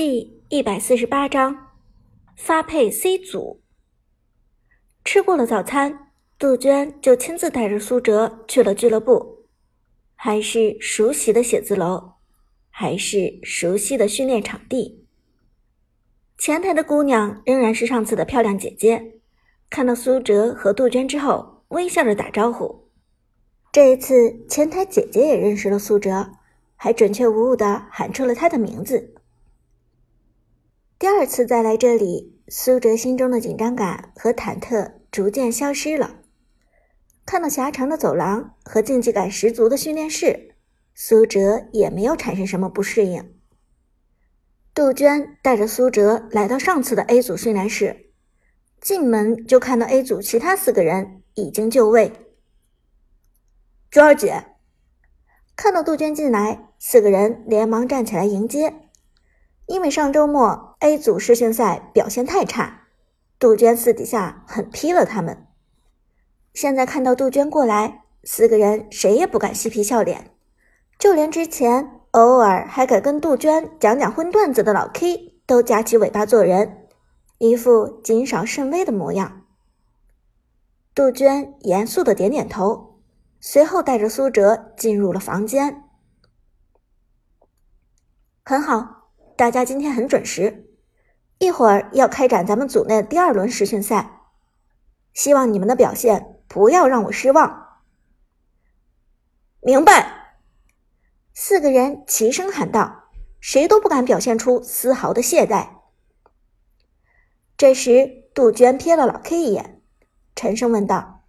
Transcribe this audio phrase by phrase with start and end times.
[0.00, 1.72] 第一百四十八章
[2.36, 3.60] 发配 C 组。
[5.04, 9.46] 吃过了早餐，杜鹃就亲自带着苏哲去了俱乐部，
[10.14, 12.12] 还是熟悉的写字楼，
[12.70, 15.04] 还是熟悉的训练场地。
[16.38, 19.14] 前台的姑娘仍然是上次的漂亮姐姐，
[19.68, 22.88] 看到苏哲和杜鹃之后，微笑着打招呼。
[23.72, 26.34] 这一次，前台姐姐也认识了苏哲，
[26.76, 29.16] 还准确无误的喊出了他的名字。
[30.98, 36.16] 第二次再来这里，苏哲心中的紧张感和忐忑逐渐消失了。
[37.24, 40.56] 看到狭长的走廊和竞技感十足的训练室，
[40.96, 43.32] 苏哲也没有产生什么不适应。
[44.74, 48.10] 杜鹃带着苏哲来到上次的 A 组训练室，
[48.80, 52.12] 进门就看到 A 组其他四个人已经就位。
[53.88, 54.46] 娟儿姐
[55.54, 58.74] 看到杜鹃进来，四个人连忙站起来迎接。
[59.66, 62.86] 因为上周末 A 组试训赛表现太差，
[63.36, 65.46] 杜鹃私底下狠批了他们。
[66.54, 70.30] 现在看到杜鹃过来，四个人谁也不敢嬉皮笑脸，
[70.96, 76.86] 就连之前偶尔还敢跟杜鹃讲讲荤段子的老 K 都夹起尾巴做人，
[77.38, 79.46] 一副谨小慎微的模样。
[80.94, 83.00] 杜鹃严肃的点点头，
[83.40, 85.82] 随后带着苏哲进入了房间。
[88.44, 88.94] 很好。
[89.36, 90.67] 大家今天很准时，
[91.38, 94.22] 一会儿要开展咱们组内的第二轮实训赛，
[95.14, 97.80] 希望你们的表现不要让我失望。
[99.60, 100.38] 明白！
[101.34, 103.04] 四个人齐声喊道，
[103.40, 105.68] 谁都不敢表现出丝毫的懈怠。
[107.56, 109.82] 这时，杜鹃瞥了老 K 一眼，
[110.34, 111.24] 沉声问道：“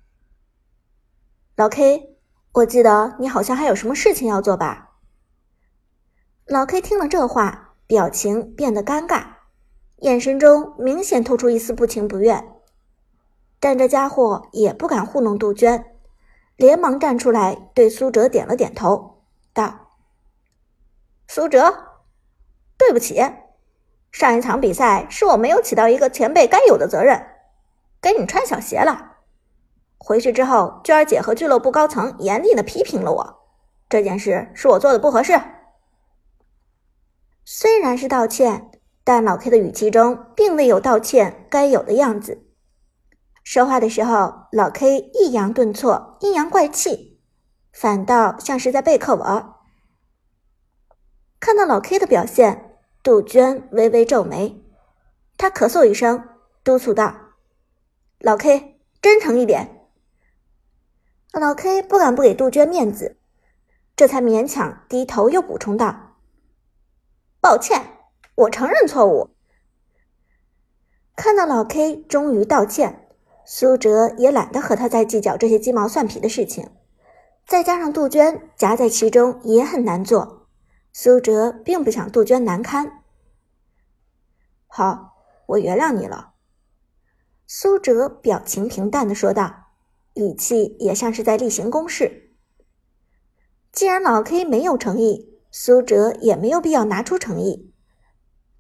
[1.56, 2.18] 老 K，
[2.54, 4.92] 我记得你好像还有什么事情要做吧？”
[6.46, 7.68] 老 K 听了这话。
[7.90, 9.24] 表情变得尴尬，
[10.02, 12.54] 眼神中明显透出一丝不情不愿，
[13.60, 15.84] 但这家伙也不敢糊弄杜鹃，
[16.56, 19.24] 连忙站出来对苏哲点了点头，
[19.54, 19.92] 道
[21.28, 21.74] ：“苏哲，
[22.78, 23.22] 对不起，
[24.12, 27.26] 上一场比赛是我没有起到一个前辈该有的责任，
[28.02, 29.18] 给你穿小鞋了。
[29.98, 33.40] 回去之后，娟儿姐和俱乐部高层严厉的批评了我，
[33.90, 35.38] 这件事是我做的不合适。”
[37.44, 38.72] 虽然是道歉，
[39.10, 42.46] 但老 K 的语气中并未有道歉该有的样子。
[43.44, 47.20] 说话的时候，老 K 抑扬顿挫、阴阳怪气，
[47.74, 49.46] 反倒像是在背课文。
[51.40, 54.64] 看到老 K 的表现，杜鹃微微皱眉，
[55.40, 56.30] 她咳嗽一声，
[56.64, 57.16] 督促道
[58.22, 59.90] ：“老 K，真诚一点。”
[61.34, 63.18] 老 K 不敢不给杜鹃面子，
[63.96, 66.16] 这才勉强低头，又补充道。
[67.42, 67.99] 抱歉，
[68.40, 69.32] 我承认错误。
[71.16, 73.10] 看到老 K 终于道歉，
[73.46, 76.70] 苏哲也懒得和他再计较这些鸡毛蒜皮的事情。
[77.46, 80.48] 再加上杜鹃夹在其中也很难做，
[80.94, 83.04] 苏哲并不想杜鹃难堪。
[84.68, 85.18] 好，
[85.48, 86.34] 我原谅你了。
[87.46, 89.54] 苏哲表情平淡的说道，
[90.14, 92.36] 语气也像是在例行公事。
[93.74, 95.28] 既然老 K 没有诚意。
[95.52, 97.74] 苏哲也没有必要拿出诚意，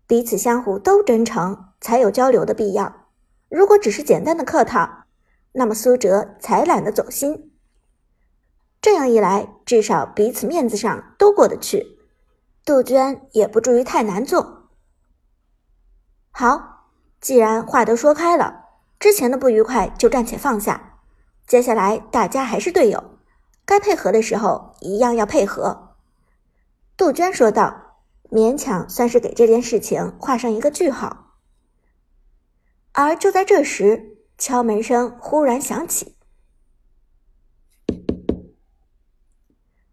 [0.09, 3.05] 彼此相互都真诚，才有交流的必要。
[3.47, 5.03] 如果只是简单的客套，
[5.51, 7.53] 那么苏哲才懒得走心。
[8.81, 11.99] 这样一来，至少彼此面子上都过得去，
[12.65, 14.69] 杜鹃也不至于太难做。
[16.31, 16.87] 好，
[17.21, 18.63] 既然话都说开了，
[18.99, 21.01] 之前的不愉快就暂且放下，
[21.45, 23.19] 接下来大家还是队友，
[23.63, 25.93] 该配合的时候一样要配合。
[26.97, 27.88] 杜鹃说道
[28.29, 31.35] ：“勉强算是给这件事情画上一个句号。”
[32.91, 36.15] 而就在这时，敲门声忽然响起，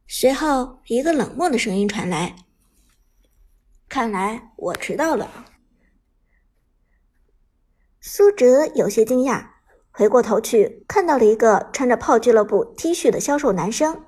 [0.08, 2.36] 随后一个冷漠的声音传来
[3.88, 5.44] ：“看来我迟到了。”
[8.00, 9.50] 苏哲有些惊讶，
[9.90, 14.04] 回过头去看到了一个穿着炮俱乐部 T 恤的消瘦男生。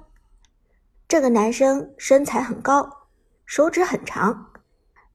[1.07, 2.98] 这个男生身材很高，
[3.49, 4.51] 手指很长，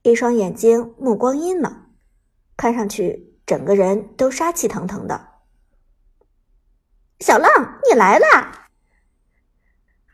[0.02, 1.86] 一双眼睛目光阴冷，
[2.56, 5.28] 看上去整个人都杀气腾腾的。
[7.20, 8.70] 小浪，你来啦！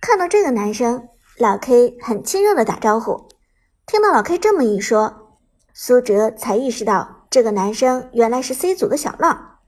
[0.02, 1.08] 看到这个男生，
[1.38, 3.26] 老 K 很亲热的打招呼。
[3.86, 5.38] 听到老 K 这么一说，
[5.72, 9.60] 苏哲才意识到这个男生原来是 C 组的小浪。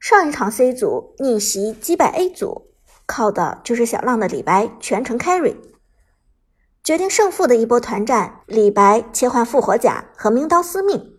[0.00, 2.72] 上一场 C 组逆袭击败 A 组。
[3.06, 5.56] 靠的就是小浪的李白全程 carry。
[6.86, 11.18] 决定胜负的一波团战，李白切换复活甲和名刀司命，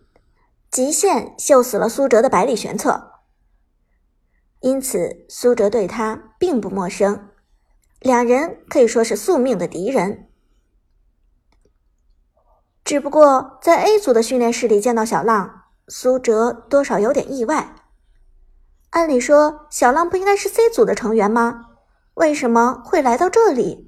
[0.70, 3.20] 极限秀死了苏哲的百里玄策。
[4.60, 7.28] 因此，苏哲对他并不陌生，
[8.00, 10.30] 两人可以说是宿命的敌人。
[12.82, 17.74] 只不过在 A 组的训练室里见到小浪，苏哲多少有点意外。
[18.88, 21.66] 按理说，小浪不应该是 C 组的成员吗？
[22.14, 23.87] 为什么会来到这里？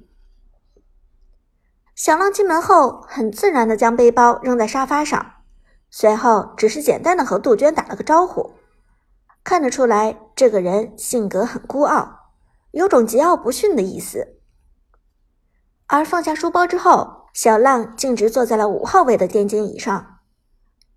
[2.03, 5.33] 小浪进门后，很自然的将背包扔在沙发上，
[5.91, 8.53] 随后只是简单的和杜鹃打了个招呼。
[9.43, 12.31] 看得出来，这个人性格很孤傲，
[12.71, 14.39] 有种桀骜不驯的意思。
[15.85, 20.17] 而放下书包之后，小浪径直坐在了五号位的电竞椅上。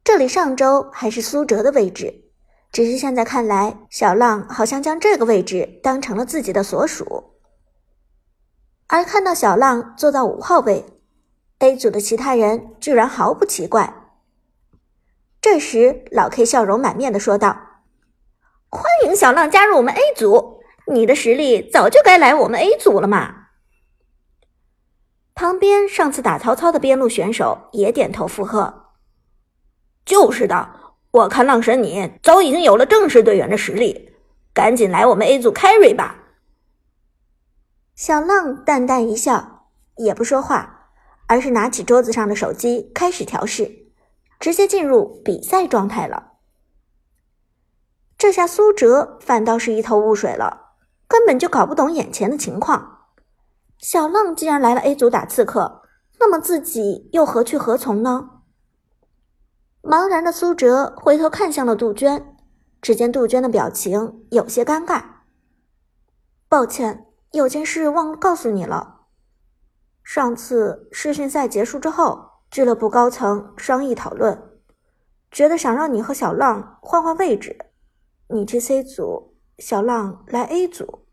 [0.02, 2.30] 这里上周还是苏哲的位置，
[2.72, 7.34] 只是现在看来，小浪好像将这个位置当成了自己的所属。
[8.86, 10.86] 而看到小浪坐到五号位。
[11.60, 13.94] A 组的其他人居然毫不奇怪。
[15.40, 17.82] 这时，老 K 笑容满面的说道
[18.68, 23.48] ：“欢迎小浪加入我们 A 组，你的实力早就该来我们 A 组了嘛。”
[25.34, 28.92] 旁边上次打曹操的边路选手也点头附和
[30.04, 30.70] ：“就是的，
[31.10, 34.10] 我看浪神你早已经有了正式队员的实力，
[34.52, 36.16] 赶紧来我们 A 组 carry 吧。”
[37.94, 40.73] 小浪淡淡一笑，也不说话。
[41.26, 43.88] 而是拿起桌子上的手机开始调试，
[44.38, 46.32] 直接进入比赛状态了。
[48.16, 50.76] 这下苏哲反倒是一头雾水了，
[51.08, 53.08] 根本就搞不懂眼前的情况。
[53.78, 55.82] 小浪既然来了 A 组打刺客，
[56.18, 58.30] 那么自己又何去何从呢？
[59.82, 62.34] 茫然的苏哲回头看向了杜鹃，
[62.80, 65.02] 只见杜鹃的表情有些尴尬。
[66.48, 69.03] 抱歉，有件事忘了告诉你了。
[70.04, 74.60] 上次试训赛结束之后，俱乐部高层商议讨论，
[75.30, 77.58] 觉得想让你和小浪换换位置，
[78.28, 81.06] 你去 C 组，小浪来 A 组。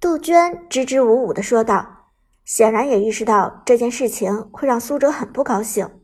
[0.00, 2.08] 杜鹃支支吾吾的说道，
[2.44, 6.00] 显然也意识到这件事情会让苏哲很不高兴。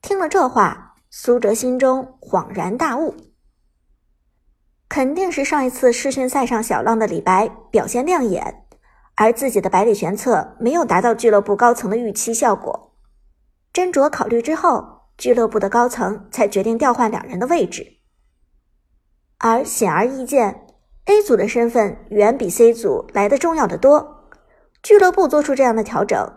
[0.00, 3.14] 听了这话，苏哲心中恍然大悟，
[4.88, 8.65] 肯定是上一次试训赛上小浪的李白表现亮眼。
[9.16, 12.94] 而自己的百里玄策没有达到俱乐部高层的预期效果，
[13.72, 17.94] 斟酌考虑之后，俱乐部的高层才决定调换两人的位置。
[19.38, 20.66] 而显而易见
[21.06, 24.30] ，A 组的身份远比 C 组来的重要的多。
[24.82, 26.30] 俱乐部做出这样的调整，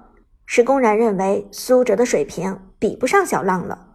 [0.46, 3.88] 是公然认为苏哲的水平比不上小浪了。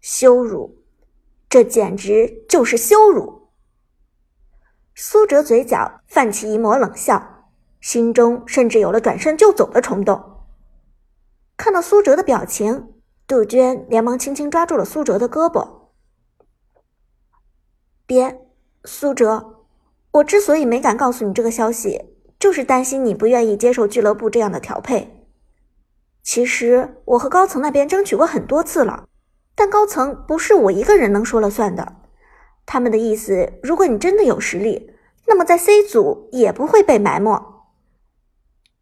[0.00, 0.84] 羞辱，
[1.48, 3.37] 这简直就是羞辱！
[5.00, 7.46] 苏哲嘴角泛起一抹冷笑，
[7.80, 10.40] 心中甚至有了转身就走的冲动。
[11.56, 15.90] 看到苏哲的表情，杜鹃连忙轻轻抓住了苏哲的胳膊
[18.06, 18.40] ：“别，
[18.82, 19.62] 苏哲，
[20.10, 25.28] 我之所以没敢告诉你这个消息，就是担心你不愿意接受俱乐部这样的调配。
[26.24, 29.06] 其实我和高层那边争取过很多次了，
[29.54, 31.94] 但高层不是我一个人能说了算的。”
[32.70, 34.92] 他们的意思，如果你真的有实力，
[35.26, 37.64] 那么在 C 组也不会被埋没。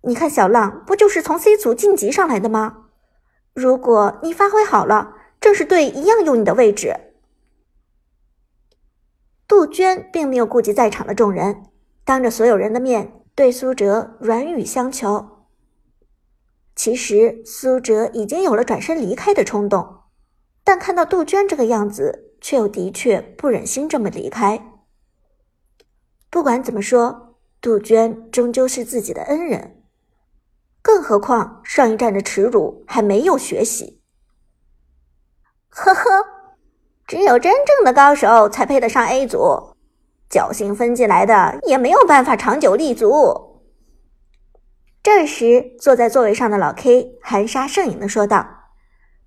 [0.02, 2.88] 你看小浪不就是从 C 组晋级上来的吗？
[3.54, 6.96] 如果你发挥好了，正式队一样有你的位置。
[9.46, 11.62] 杜鹃并没有顾及在场的众人，
[12.04, 15.46] 当着所有人的面对苏哲软语相求。
[16.74, 20.00] 其实苏哲已经有了转身离开的冲动，
[20.64, 22.25] 但看到杜鹃这个样子。
[22.46, 24.64] 却又的确不忍心这么离开。
[26.30, 29.82] 不管怎么说，杜鹃终究是自己的恩人，
[30.80, 34.00] 更何况上一站的耻辱还没有学习。
[35.70, 36.02] 呵呵，
[37.08, 39.74] 只有真正的高手才配得上 A 组，
[40.30, 43.64] 侥幸分进来的也没有办法长久立足。
[45.02, 48.46] 这时，坐在座位上的老 K 含沙射影的说道，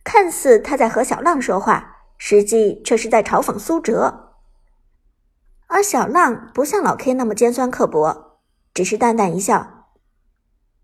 [0.05, 1.97] 看似他在和小浪说话。
[2.21, 4.35] 实际却是在嘲讽苏哲，
[5.67, 8.41] 而小浪不像老 K 那么尖酸刻薄，
[8.73, 9.87] 只是淡淡一笑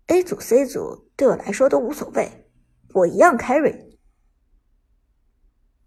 [0.06, 2.48] ：“A 组、C 组对我来说都无所谓，
[2.94, 3.98] 我一样 carry。”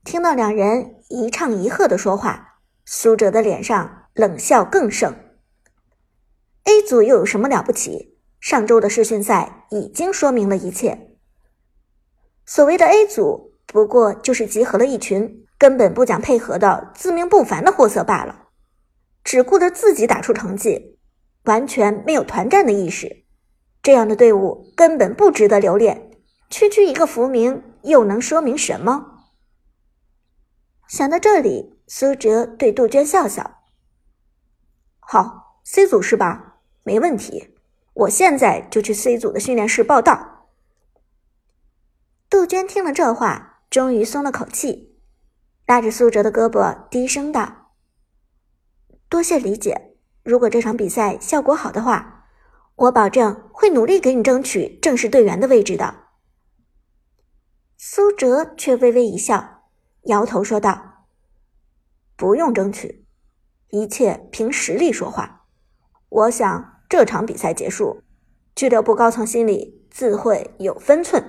[0.06, 5.14] 听到两人一唱一和的说话，苏哲的脸上冷笑更盛。
[6.66, 8.20] A 组又有什么了不起？
[8.40, 11.18] 上周的试训赛已经说明了一切。
[12.46, 13.49] 所谓的 A 组。
[13.72, 18.48] 不过就是集合了一群根本不讲配合的自命不凡的货色罢了，
[19.24, 20.98] 只顾着自己打出成绩，
[21.44, 23.26] 完全没有团战的意识。
[23.84, 26.10] 这样的队伍根本不值得留恋，
[26.50, 29.28] 区区一个浮名又能说明什么？
[30.88, 33.60] 想到这里，苏哲对杜鹃笑笑
[35.00, 36.62] ：“好，C 组是吧？
[36.82, 37.56] 没问题，
[37.94, 40.48] 我现在就去 C 组的训练室报道。”
[42.28, 45.00] 杜鹃听了这话，终于松了口气，
[45.66, 47.74] 拉着苏哲的胳膊，低声道
[49.10, 52.16] ：“多谢理解，如果这场比赛效果好的话。”
[52.80, 55.96] 我保证会努力给你争取正式队员的位置的。
[57.76, 59.66] 苏哲却微微一笑，
[60.04, 61.08] 摇头说道
[62.16, 63.06] ：“不用争取，
[63.72, 65.46] 一切凭实力说话。
[66.08, 68.02] 我想这场比赛结束，
[68.56, 71.22] 俱乐部高层心里自会有分寸。”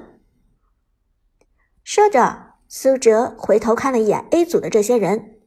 [1.93, 5.41] 说着，苏哲回头看了一眼 A 组的这些人：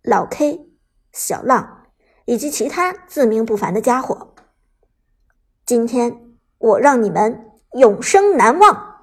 [0.00, 0.68] 老 K、
[1.12, 1.88] 小浪
[2.26, 4.36] 以及其他自命不凡的家伙。
[5.64, 8.95] 今天我让你们永生难忘。